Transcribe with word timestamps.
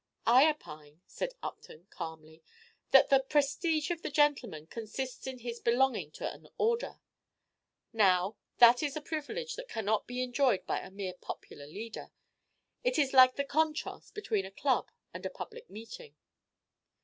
"I 0.25 0.49
opine," 0.49 1.01
said 1.05 1.35
Upton, 1.43 1.85
calmly, 1.91 2.41
"that 2.89 3.09
the 3.11 3.19
'prestige' 3.19 3.91
of 3.91 4.01
the 4.01 4.09
gentleman 4.09 4.65
consists 4.65 5.27
in 5.27 5.37
his 5.37 5.59
belonging 5.59 6.09
to 6.13 6.27
an 6.33 6.47
'order.' 6.57 6.99
Now, 7.93 8.35
that 8.57 8.81
is 8.81 8.95
a 8.97 9.01
privilege 9.01 9.55
that 9.57 9.69
cannot 9.69 10.07
be 10.07 10.23
enjoyed 10.23 10.65
by 10.65 10.79
a 10.79 10.89
mere 10.89 11.13
popular 11.13 11.67
leader. 11.67 12.09
It 12.83 12.97
is 12.97 13.13
like 13.13 13.35
the 13.35 13.45
contrast 13.45 14.15
between 14.15 14.43
a 14.47 14.49
club 14.49 14.89
and 15.13 15.23
a 15.23 15.29
public 15.29 15.69
meeting." 15.69 16.15